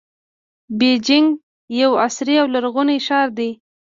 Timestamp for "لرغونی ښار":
2.53-3.27